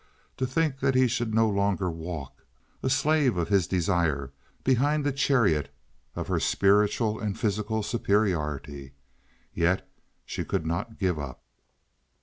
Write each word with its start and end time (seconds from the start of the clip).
To 0.37 0.47
think 0.47 0.79
that 0.79 0.95
he 0.95 1.07
should 1.07 1.31
no 1.31 1.47
longer 1.47 1.91
walk, 1.91 2.43
a 2.81 2.89
slave 2.89 3.37
of 3.37 3.49
his 3.49 3.67
desire, 3.67 4.33
behind 4.63 5.03
the 5.05 5.11
chariot 5.11 5.71
of 6.15 6.27
her 6.27 6.39
spiritual 6.39 7.19
and 7.19 7.37
physical 7.37 7.83
superiority. 7.83 8.93
Yet 9.53 9.87
she 10.25 10.43
could 10.43 10.65
not 10.65 10.97
give 10.97 11.19
up. 11.19 11.43